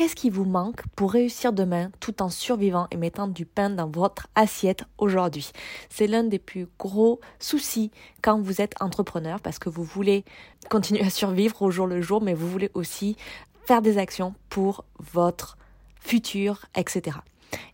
[0.00, 3.86] qu'est-ce qui vous manque pour réussir demain tout en survivant et mettant du pain dans
[3.86, 5.52] votre assiette aujourd'hui?
[5.90, 7.90] C'est l'un des plus gros soucis
[8.22, 10.24] quand vous êtes entrepreneur parce que vous voulez
[10.70, 13.18] continuer à survivre au jour le jour, mais vous voulez aussi
[13.66, 15.58] faire des actions pour votre
[16.00, 17.18] futur, etc.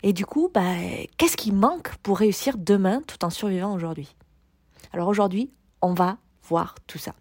[0.03, 0.75] Et du coup, bah,
[1.15, 4.17] qu'est-ce qui manque pour réussir demain tout en survivant aujourd'hui?
[4.91, 5.49] Alors aujourd'hui,
[5.81, 7.13] on va voir tout ça.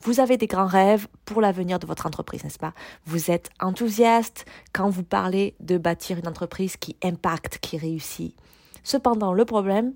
[0.00, 2.74] Vous avez des grands rêves pour l'avenir de votre entreprise, n'est-ce pas?
[3.04, 8.36] Vous êtes enthousiaste quand vous parlez de bâtir une entreprise qui impacte, qui réussit.
[8.84, 9.94] Cependant, le problème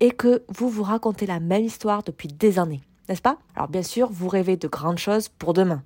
[0.00, 3.38] est que vous vous racontez la même histoire depuis des années, n'est-ce pas?
[3.54, 5.82] Alors bien sûr, vous rêvez de grandes choses pour demain.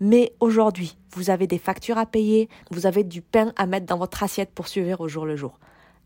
[0.00, 3.98] Mais aujourd'hui, vous avez des factures à payer, vous avez du pain à mettre dans
[3.98, 5.58] votre assiette pour suivre au jour le jour.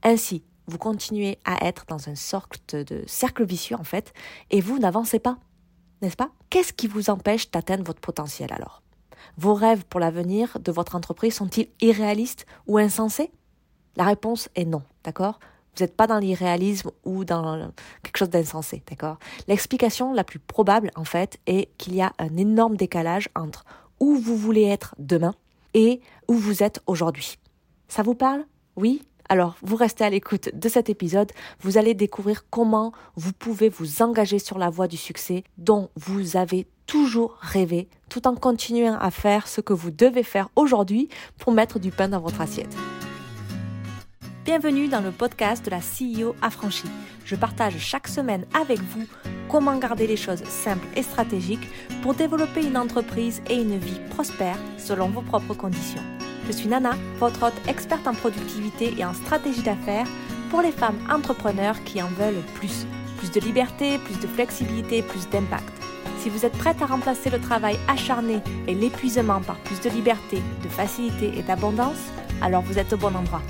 [0.02, 4.14] Ainsi, vous continuez à être dans une sorte de cercle vicieux en fait,
[4.50, 5.36] et vous n'avancez pas
[6.02, 6.30] n'est-ce pas?
[6.50, 8.82] Qu'est-ce qui vous empêche d'atteindre votre potentiel alors?
[9.38, 13.30] Vos rêves pour l'avenir de votre entreprise sont-ils irréalistes ou insensés?
[13.96, 15.38] La réponse est non, d'accord?
[15.74, 17.72] Vous n'êtes pas dans l'irréalisme ou dans
[18.02, 19.18] quelque chose d'insensé, d'accord?
[19.48, 23.64] L'explication la plus probable, en fait, est qu'il y a un énorme décalage entre
[24.00, 25.34] où vous voulez être demain
[25.72, 27.38] et où vous êtes aujourd'hui.
[27.88, 28.44] Ça vous parle?
[28.76, 29.02] Oui?
[29.32, 34.02] Alors, vous restez à l'écoute de cet épisode, vous allez découvrir comment vous pouvez vous
[34.02, 39.10] engager sur la voie du succès dont vous avez toujours rêvé, tout en continuant à
[39.10, 42.76] faire ce que vous devez faire aujourd'hui pour mettre du pain dans votre assiette.
[44.44, 46.90] Bienvenue dans le podcast de la CEO affranchie.
[47.24, 49.06] Je partage chaque semaine avec vous
[49.48, 51.66] comment garder les choses simples et stratégiques
[52.02, 56.02] pour développer une entreprise et une vie prospère selon vos propres conditions.
[56.46, 60.06] Je suis Nana, votre hôte experte en productivité et en stratégie d'affaires
[60.50, 62.86] pour les femmes entrepreneurs qui en veulent plus.
[63.18, 65.72] Plus de liberté, plus de flexibilité, plus d'impact.
[66.18, 70.42] Si vous êtes prête à remplacer le travail acharné et l'épuisement par plus de liberté,
[70.62, 73.42] de facilité et d'abondance, alors vous êtes au bon endroit.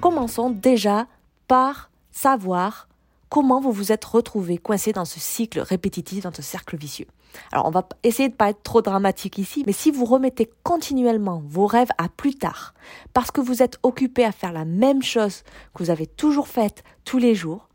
[0.00, 1.06] Commençons déjà
[1.46, 2.88] par savoir
[3.28, 7.06] comment vous vous êtes retrouvé coincé dans ce cycle répétitif, dans ce cercle vicieux.
[7.52, 11.42] Alors on va essayer de pas être trop dramatique ici, mais si vous remettez continuellement
[11.46, 12.74] vos rêves à plus tard,
[13.12, 15.42] parce que vous êtes occupé à faire la même chose
[15.74, 17.68] que vous avez toujours faite tous les jours,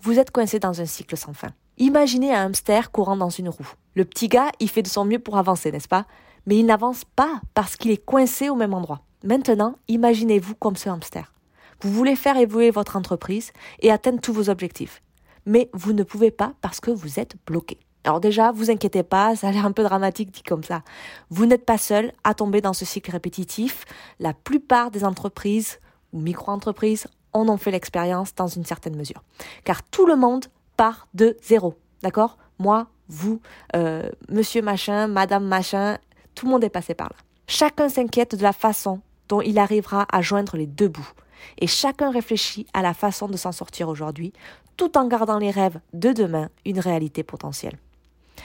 [0.00, 1.48] vous êtes coincé dans un cycle sans fin.
[1.78, 3.72] Imaginez un hamster courant dans une roue.
[3.94, 6.06] Le petit gars, il fait de son mieux pour avancer, n'est-ce pas?
[6.46, 9.00] Mais il n'avance pas parce qu'il est coincé au même endroit.
[9.24, 11.32] Maintenant, imaginez-vous comme ce hamster.
[11.80, 15.02] Vous voulez faire évoluer votre entreprise et atteindre tous vos objectifs
[15.46, 17.78] mais vous ne pouvez pas parce que vous êtes bloqué.
[18.04, 20.82] Alors déjà, vous inquiétez pas, ça a l'air un peu dramatique dit comme ça.
[21.30, 23.84] Vous n'êtes pas seul à tomber dans ce cycle répétitif.
[24.20, 25.80] La plupart des entreprises
[26.12, 29.22] ou micro-entreprises en ont fait l'expérience dans une certaine mesure.
[29.64, 31.74] Car tout le monde part de zéro.
[32.02, 32.38] D'accord?
[32.58, 33.40] Moi, vous,
[33.74, 35.98] euh, monsieur machin, madame machin,
[36.34, 37.16] tout le monde est passé par là.
[37.48, 41.12] Chacun s'inquiète de la façon dont il arrivera à joindre les deux bouts.
[41.58, 44.32] Et chacun réfléchit à la façon de s'en sortir aujourd'hui,
[44.76, 47.78] tout en gardant les rêves de demain une réalité potentielle.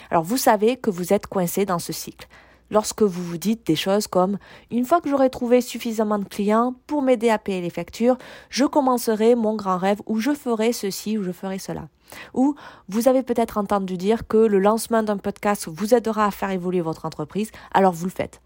[0.09, 2.28] Alors vous savez que vous êtes coincé dans ce cycle.
[2.69, 4.38] Lorsque vous vous dites des choses comme
[4.72, 8.18] une fois que j'aurai trouvé suffisamment de clients pour m'aider à payer les factures,
[8.50, 11.90] je commencerai mon grand rêve ou je ferai ceci ou je ferai cela.
[12.34, 12.56] Ou
[12.88, 16.81] vous avez peut-être entendu dire que le lancement d'un podcast vous aidera à faire évoluer
[16.81, 18.41] votre entreprise, alors vous le faites.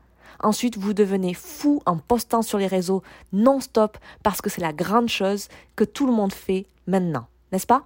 [0.46, 3.02] Ensuite, vous devenez fou en postant sur les réseaux
[3.34, 7.86] non-stop parce que c'est la grande chose que tout le monde fait maintenant, n'est-ce pas?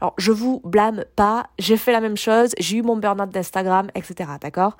[0.00, 3.92] Alors, je vous blâme pas, j'ai fait la même chose, j'ai eu mon burn-out d'Instagram,
[3.94, 4.28] etc.
[4.40, 4.76] D'accord?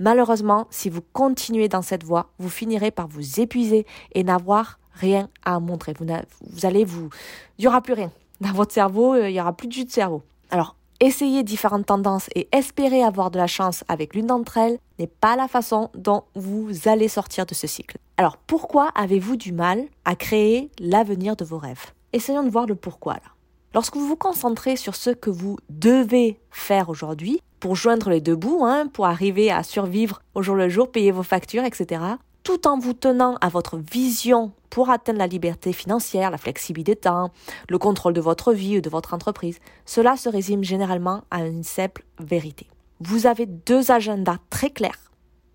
[0.00, 5.28] Malheureusement, si vous continuez dans cette voie, vous finirez par vous épuiser et n'avoir rien
[5.44, 5.92] à montrer.
[5.98, 6.06] Vous,
[6.50, 7.10] vous allez vous.
[7.58, 8.10] Il n'y aura plus rien.
[8.40, 10.22] Dans votre cerveau, euh, il n'y aura plus de jus de cerveau.
[10.50, 15.08] Alors, Essayer différentes tendances et espérer avoir de la chance avec l'une d'entre elles n'est
[15.08, 17.98] pas la façon dont vous allez sortir de ce cycle.
[18.16, 21.92] Alors pourquoi avez-vous du mal à créer l'avenir de vos rêves?
[22.12, 23.34] Essayons de voir le pourquoi là.
[23.74, 28.36] Lorsque vous vous concentrez sur ce que vous devez faire aujourd'hui, pour joindre les deux
[28.36, 32.02] bouts, hein, pour arriver à survivre au jour le jour, payer vos factures, etc.,
[32.44, 37.00] tout en vous tenant à votre vision pour atteindre la liberté financière, la flexibilité de
[37.00, 37.30] temps,
[37.68, 41.64] le contrôle de votre vie ou de votre entreprise, cela se résume généralement à une
[41.64, 42.68] simple vérité.
[43.00, 45.10] Vous avez deux agendas très clairs,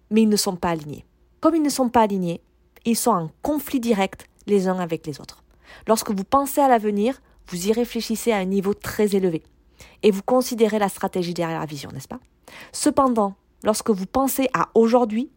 [0.10, 1.06] mais ils ne sont pas alignés.
[1.42, 2.42] Comme ils ne sont pas alignés,
[2.86, 5.44] ils sont en conflit direct les uns avec les autres.
[5.88, 9.44] Lorsque vous pensez à l'avenir, vous y réfléchissez à un niveau très élevé
[10.02, 12.20] et vous considérez la stratégie derrière la vision, n'est-ce pas?
[12.72, 15.30] Cependant, lorsque vous pensez à aujourd'hui,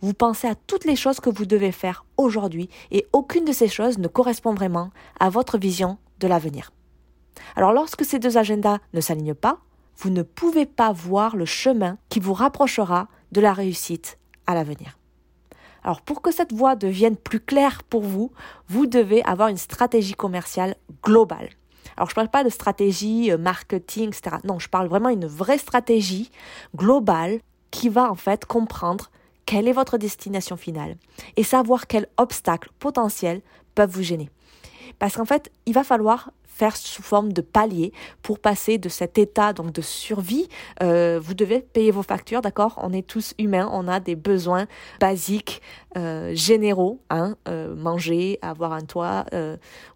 [0.00, 3.68] vous pensez à toutes les choses que vous devez faire aujourd'hui et aucune de ces
[3.68, 4.90] choses ne correspond vraiment
[5.20, 6.72] à votre vision de l'avenir.
[7.56, 9.58] Alors lorsque ces deux agendas ne s'alignent pas,
[9.96, 14.98] vous ne pouvez pas voir le chemin qui vous rapprochera de la réussite à l'avenir.
[15.82, 18.32] Alors pour que cette voie devienne plus claire pour vous,
[18.68, 21.50] vous devez avoir une stratégie commerciale globale.
[21.96, 24.36] Alors je ne parle pas de stratégie euh, marketing, etc.
[24.44, 26.30] Non, je parle vraiment d'une vraie stratégie
[26.76, 27.40] globale
[27.70, 29.10] qui va en fait comprendre
[29.48, 30.96] quelle est votre destination finale
[31.36, 33.40] et savoir quels obstacles potentiels
[33.74, 34.28] peuvent vous gêner.
[34.98, 39.16] Parce qu'en fait, il va falloir faire sous forme de palier pour passer de cet
[39.16, 40.48] état donc de survie.
[40.82, 42.78] Euh, vous devez payer vos factures, d'accord?
[42.82, 44.66] On est tous humains, on a des besoins
[45.00, 45.62] basiques,
[45.96, 49.24] euh, généraux, hein, euh, manger, avoir un toit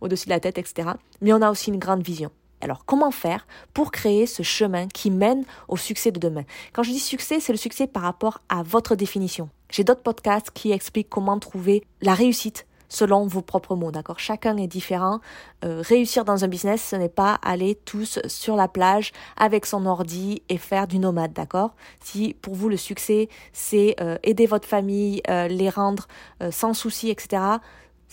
[0.00, 0.92] au-dessus de la tête, etc.
[1.20, 2.30] Mais on a aussi une grande vision.
[2.62, 6.44] Alors, comment faire pour créer ce chemin qui mène au succès de demain?
[6.72, 9.50] Quand je dis succès, c'est le succès par rapport à votre définition.
[9.68, 14.20] J'ai d'autres podcasts qui expliquent comment trouver la réussite selon vos propres mots, d'accord?
[14.20, 15.20] Chacun est différent.
[15.64, 19.86] Euh, réussir dans un business, ce n'est pas aller tous sur la plage avec son
[19.86, 21.74] ordi et faire du nomade, d'accord?
[22.00, 26.06] Si pour vous le succès, c'est euh, aider votre famille, euh, les rendre
[26.50, 27.42] sans souci, etc.,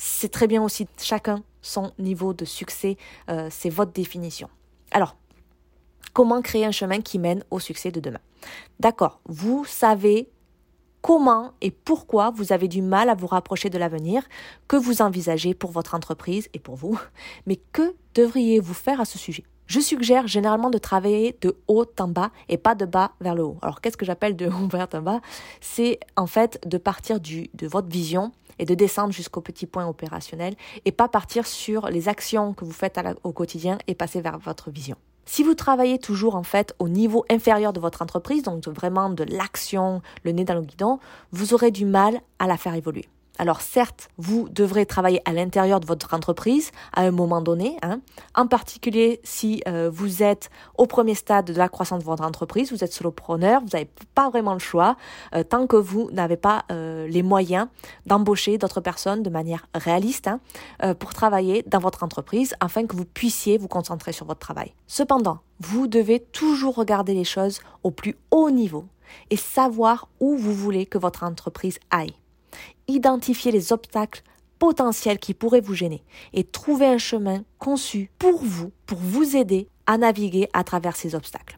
[0.02, 0.88] c'est très bien aussi.
[0.98, 2.96] Chacun son niveau de succès,
[3.50, 4.50] c'est votre définition.
[4.92, 5.18] Alors,
[6.14, 8.22] comment créer un chemin qui mène au succès de demain?
[8.80, 10.30] D'accord, vous savez
[11.02, 14.24] comment et pourquoi vous avez du mal à vous rapprocher de l'avenir
[14.70, 16.98] que vous envisagez pour votre entreprise et pour vous,
[17.46, 19.44] mais que devriez-vous faire à ce sujet?
[19.70, 23.44] Je suggère généralement de travailler de haut en bas et pas de bas vers le
[23.44, 23.58] haut.
[23.62, 25.22] Alors qu'est-ce que j'appelle de haut vers en bas?
[25.62, 30.56] C'est en fait de partir de votre vision et de descendre jusqu'au petit point opérationnel
[30.86, 34.72] et pas partir sur les actions que vous faites au quotidien et passer vers votre
[34.72, 34.98] vision.
[35.26, 39.24] Si vous travaillez toujours en fait au niveau inférieur de votre entreprise, donc vraiment de
[39.24, 40.98] l'action, le nez dans le guidon,
[41.32, 43.06] vous aurez du mal à la faire évoluer.
[43.40, 48.02] Alors certes, vous devrez travailler à l'intérieur de votre entreprise à un moment donné, hein.
[48.36, 52.74] en particulier si euh, vous êtes au premier stade de la croissance de votre entreprise,
[52.74, 54.98] vous êtes solopreneur, vous n'avez pas vraiment le choix
[55.34, 57.68] euh, tant que vous n'avez pas euh, les moyens
[58.06, 60.42] d'embaucher d'autres personnes de manière réaliste hein,
[60.96, 64.74] pour travailler dans votre entreprise afin que vous puissiez vous concentrer sur votre travail.
[64.86, 68.84] Cependant, vous devez toujours regarder les choses au plus haut niveau
[69.30, 72.14] et savoir où vous voulez que votre entreprise aille
[72.90, 74.24] identifier les obstacles
[74.58, 76.04] potentiels qui pourraient vous gêner
[76.34, 81.16] et trouver un chemin conçu pour vous, pour vous aider à naviguer à travers ces
[81.16, 81.58] obstacles.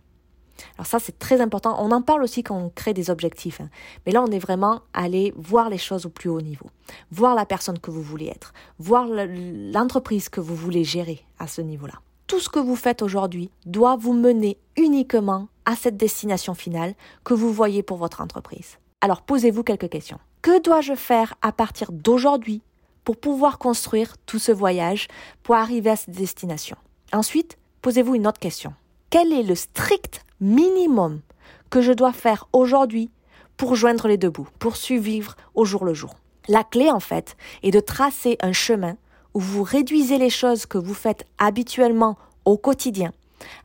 [0.77, 1.75] Alors ça, c'est très important.
[1.79, 3.61] On en parle aussi quand on crée des objectifs.
[3.61, 3.69] Hein.
[4.05, 6.67] Mais là, on est vraiment allé voir les choses au plus haut niveau.
[7.11, 8.53] Voir la personne que vous voulez être.
[8.77, 11.95] Voir l'entreprise que vous voulez gérer à ce niveau-là.
[12.27, 16.93] Tout ce que vous faites aujourd'hui doit vous mener uniquement à cette destination finale
[17.23, 18.77] que vous voyez pour votre entreprise.
[19.01, 20.19] Alors posez-vous quelques questions.
[20.41, 22.63] Que dois-je faire à partir d'aujourd'hui
[23.03, 25.07] pour pouvoir construire tout ce voyage
[25.43, 26.77] pour arriver à cette destination?
[27.13, 28.73] Ensuite, posez-vous une autre question.
[29.11, 31.21] Quel est le strict minimum
[31.69, 33.11] que je dois faire aujourd'hui
[33.55, 36.15] pour joindre les deux bouts, pour survivre au jour le jour?
[36.47, 38.95] La clé, en fait, est de tracer un chemin
[39.35, 43.13] où vous réduisez les choses que vous faites habituellement au quotidien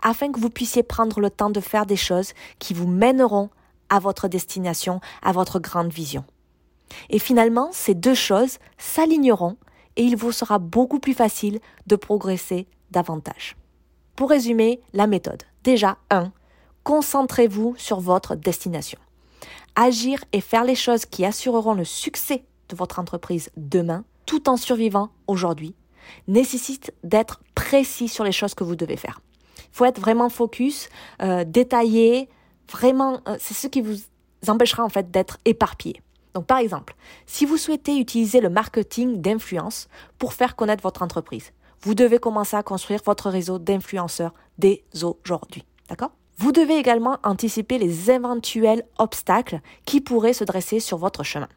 [0.02, 3.48] afin que vous puissiez prendre le temps de faire des choses qui vous mèneront
[3.88, 6.24] à votre destination, à votre grande vision.
[7.10, 9.56] Et finalement, ces deux choses s'aligneront
[9.96, 13.56] et il vous sera beaucoup plus facile de progresser davantage.
[14.14, 16.32] Pour résumer la méthode, déjà 1.
[16.84, 18.98] Concentrez-vous sur votre destination.
[19.74, 24.56] Agir et faire les choses qui assureront le succès de votre entreprise demain, tout en
[24.56, 25.74] survivant aujourd'hui,
[26.28, 29.20] nécessite d'être précis sur les choses que vous devez faire.
[29.58, 30.88] Il faut être vraiment focus,
[31.22, 32.28] euh, détaillé,
[32.70, 33.96] vraiment, euh, c'est ce qui vous
[34.48, 36.00] empêchera en fait d'être éparpillé.
[36.36, 39.88] Donc par exemple, si vous souhaitez utiliser le marketing d'influence
[40.18, 45.64] pour faire connaître votre entreprise, vous devez commencer à construire votre réseau d'influenceurs dès aujourd'hui.
[46.36, 51.48] Vous devez également anticiper les éventuels obstacles qui pourraient se dresser sur votre chemin.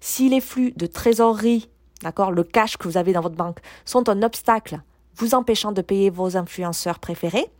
[0.00, 1.68] Si les flux de trésorerie,
[2.02, 4.80] d'accord, le cash que vous avez dans votre banque sont un obstacle
[5.16, 7.50] vous empêchant de payer vos influenceurs préférés,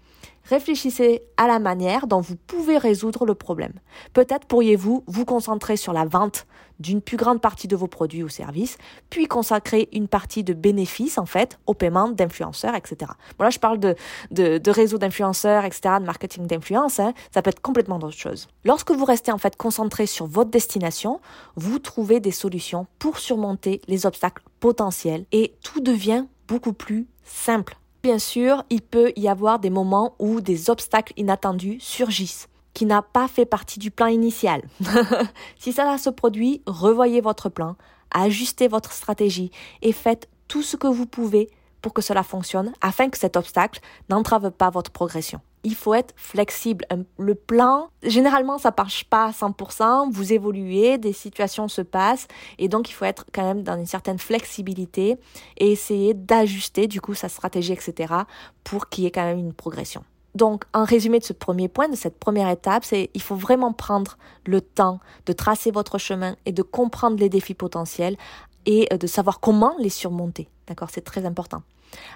[0.49, 3.73] Réfléchissez à la manière dont vous pouvez résoudre le problème.
[4.13, 6.47] Peut-être pourriez-vous vous concentrer sur la vente
[6.79, 8.77] d'une plus grande partie de vos produits ou services,
[9.11, 13.11] puis consacrer une partie de bénéfices, en fait, au paiement d'influenceurs, etc.
[13.39, 13.97] Bon, là, je parle de,
[14.31, 17.15] de, réseau d'influenceurs, etc., de marketing d'influence, hein.
[17.33, 18.49] ça peut être complètement d'autres choses.
[18.65, 21.21] Lorsque vous restez, en fait, concentré sur votre destination,
[21.57, 27.77] vous trouvez des solutions pour surmonter les obstacles potentiels et tout devient beaucoup plus simple
[28.07, 33.03] bien sûr, il peut y avoir des moments où des obstacles inattendus surgissent qui n'a
[33.03, 34.63] pas fait partie du plan initial.
[35.59, 37.75] si ça se produit, revoyez votre plan,
[38.13, 39.51] ajustez votre stratégie
[39.83, 41.51] et faites tout ce que vous pouvez
[41.87, 43.79] pour que cela fonctionne afin que cet obstacle
[44.09, 45.39] n'entrave pas votre progression.
[45.63, 46.85] Il faut être flexible.
[47.17, 50.11] Le plan, généralement, ça marche pas à 100%.
[50.11, 52.27] Vous évoluez, des situations se passent
[52.59, 55.17] et donc il faut être quand même dans une certaine flexibilité
[55.59, 58.15] et essayer d'ajuster du coup sa stratégie, etc.
[58.65, 60.03] pour qu'il y ait quand même une progression.
[60.35, 63.73] Donc, en résumé de ce premier point, de cette première étape, c'est il faut vraiment
[63.73, 68.17] prendre le temps de tracer votre chemin et de comprendre les défis potentiels
[68.67, 70.49] et euh, de savoir comment les surmonter.
[70.67, 70.89] D'accord?
[70.93, 71.63] C'est très important.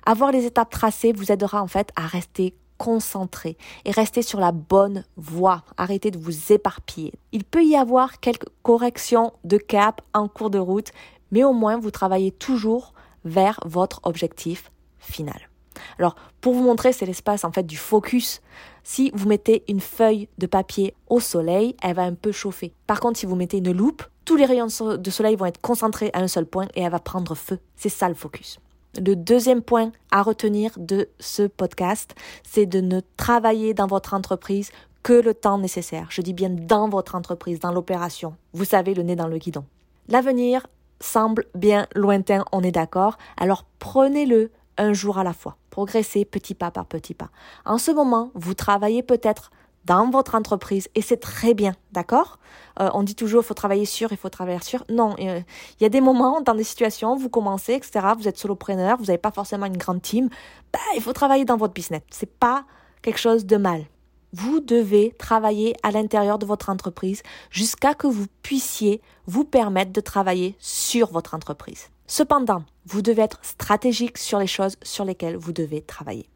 [0.07, 4.53] Avoir les étapes tracées vous aidera en fait à rester concentré et rester sur la
[4.53, 5.65] bonne voie.
[5.77, 7.13] Arrêtez de vous éparpiller.
[7.31, 10.91] Il peut y avoir quelques corrections de cap en cours de route,
[11.31, 12.95] mais au moins vous travaillez toujours
[13.27, 15.51] vers votre objectif final.
[15.99, 18.41] Alors, pour vous montrer, c'est l'espace en fait du focus.
[18.83, 22.73] Si vous mettez une feuille de papier au soleil, elle va un peu chauffer.
[22.87, 26.11] Par contre, si vous mettez une loupe, tous les rayons de soleil vont être concentrés
[26.15, 27.59] à un seul point et elle va prendre feu.
[27.77, 28.59] C'est ça le focus.
[28.99, 34.73] Le deuxième point à retenir de ce podcast, c'est de ne travailler dans votre entreprise
[35.03, 36.09] que le temps nécessaire.
[36.11, 38.35] Je dis bien dans votre entreprise, dans l'opération.
[38.53, 39.65] Vous savez, le nez dans le guidon.
[40.09, 40.67] L'avenir
[41.01, 43.17] semble bien lointain, on est d'accord.
[43.37, 45.57] Alors prenez-le un jour à la fois.
[45.71, 47.31] Progressez petit pas par petit pas.
[47.65, 49.51] En ce moment, vous travaillez peut-être
[49.85, 52.39] dans votre entreprise et c'est très bien, d'accord?
[52.81, 54.85] Euh, On dit toujours il faut travailler sur, il faut travailler sur.
[54.89, 55.41] Non, euh,
[55.79, 58.07] il y a des moments dans des situations, vous commencez, etc.
[58.17, 60.29] Vous êtes solopreneur, vous n'avez pas forcément une grande team.
[60.73, 62.03] Bah, il faut travailler dans votre business.
[62.11, 62.65] C'est pas
[63.03, 63.85] quelque chose de mal.
[64.33, 70.01] Vous devez travailler à l'intérieur de votre entreprise jusqu'à que vous puissiez vous permettre de
[70.01, 71.89] travailler sur votre entreprise.
[72.07, 76.30] Cependant, vous devez être stratégique sur les choses sur lesquelles vous devez travailler.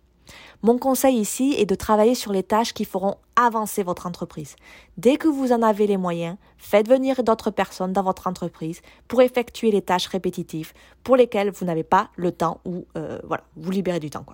[0.63, 4.57] Mon conseil ici est de travailler sur les tâches qui feront avancer votre entreprise.
[4.97, 9.23] Dès que vous en avez les moyens, faites venir d'autres personnes dans votre entreprise pour
[9.23, 13.71] effectuer les tâches répétitives pour lesquelles vous n'avez pas le temps ou euh, voilà, vous
[13.71, 14.25] libérez du temps.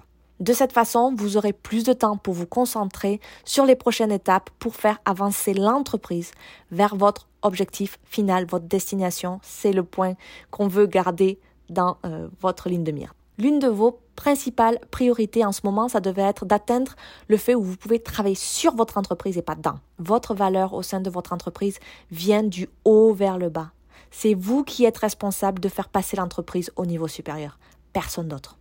[0.40, 4.48] De cette façon, vous aurez plus de temps pour vous concentrer sur les prochaines étapes
[4.58, 6.30] pour faire avancer l'entreprise
[6.70, 9.38] vers votre objectif final, votre destination.
[9.42, 10.14] C'est le point
[10.50, 13.14] qu'on veut garder dans euh, votre ligne de mire.
[13.36, 16.94] L'une de vos principales priorités en ce moment, ça devait être d'atteindre
[17.28, 19.80] le fait où vous pouvez travailler sur votre entreprise et pas dans.
[19.98, 21.78] Votre valeur au sein de votre entreprise
[22.10, 23.70] vient du haut vers le bas.
[24.10, 27.58] C'est vous qui êtes responsable de faire passer l'entreprise au niveau supérieur,
[27.94, 28.58] personne d'autre.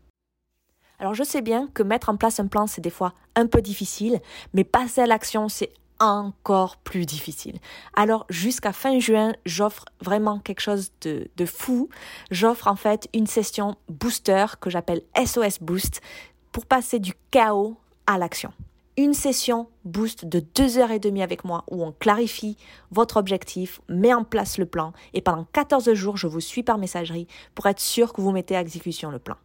[0.97, 3.61] Alors je sais bien que mettre en place un plan, c'est des fois un peu
[3.61, 4.21] difficile,
[4.53, 7.59] mais passer à l'action, c'est encore plus difficile.
[7.95, 11.89] Alors jusqu'à fin juin, j'offre vraiment quelque chose de, de fou.
[12.31, 16.01] J'offre en fait une session booster que j'appelle SOS Boost
[16.51, 17.77] pour passer du chaos
[18.07, 18.51] à l'action.
[18.97, 22.57] Une session boost de deux heures et demie avec moi où on clarifie
[22.91, 26.77] votre objectif, met en place le plan et pendant 14 jours, je vous suis par
[26.77, 29.35] messagerie pour être sûr que vous mettez à exécution le plan.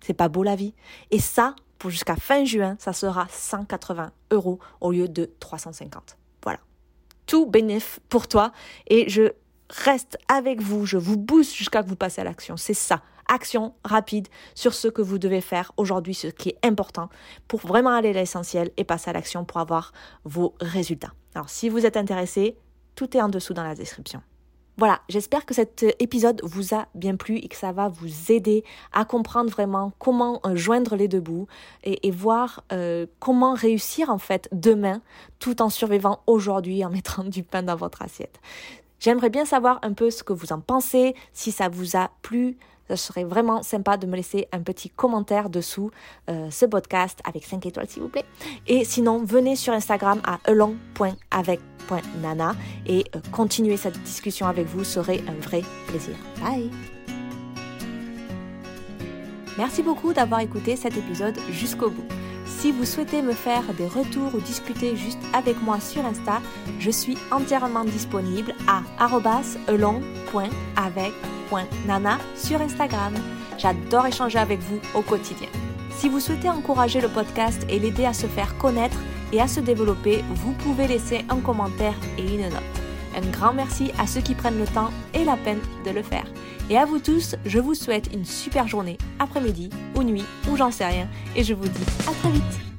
[0.00, 0.74] C'est pas beau la vie.
[1.10, 1.54] Et ça,
[1.90, 6.16] jusqu'à fin juin, ça sera 180 euros au lieu de 350.
[6.42, 6.60] Voilà.
[7.26, 8.52] Tout bénéf pour toi
[8.88, 9.32] et je
[9.70, 12.56] reste avec vous, je vous booste jusqu'à que vous passez à l'action.
[12.56, 13.02] C'est ça.
[13.28, 17.08] Action rapide sur ce que vous devez faire aujourd'hui, ce qui est important
[17.48, 19.92] pour vraiment aller à l'essentiel et passer à l'action pour avoir
[20.24, 21.12] vos résultats.
[21.34, 22.56] Alors si vous êtes intéressé,
[22.94, 24.22] tout est en dessous dans la description.
[24.78, 28.64] Voilà, j'espère que cet épisode vous a bien plu et que ça va vous aider
[28.92, 31.46] à comprendre vraiment comment euh, joindre les deux bouts
[31.84, 35.02] et, voir euh, comment réussir en fait demain
[35.38, 38.40] tout en survivant aujourd'hui en mettant du pain dans votre assiette.
[38.98, 42.56] J'aimerais bien savoir un peu ce que vous en pensez, si ça vous a plu,
[42.88, 45.90] ce serait vraiment sympa de me laisser un petit commentaire dessous
[46.30, 48.24] euh, ce podcast avec 5 étoiles s'il vous plaît.
[48.66, 52.54] Et sinon, venez sur Instagram à elong.avec.nana
[52.86, 56.16] et euh, continuer cette discussion avec vous serait un vrai plaisir.
[56.40, 56.70] Bye
[59.58, 62.06] Merci beaucoup d'avoir écouté cet épisode jusqu'au bout.
[62.46, 66.40] Si vous souhaitez me faire des retours ou discuter juste avec moi sur Insta,
[66.78, 68.82] je suis entièrement disponible à
[69.68, 71.12] elong.avec
[71.86, 73.14] nana sur Instagram.
[73.58, 75.48] J'adore échanger avec vous au quotidien.
[75.90, 78.98] Si vous souhaitez encourager le podcast et l'aider à se faire connaître
[79.32, 82.62] et à se développer, vous pouvez laisser un commentaire et une note.
[83.16, 86.24] Un grand merci à ceux qui prennent le temps et la peine de le faire.
[86.70, 90.70] Et à vous tous, je vous souhaite une super journée, après-midi ou nuit ou j'en
[90.70, 91.08] sais rien.
[91.36, 92.71] Et je vous dis à très vite.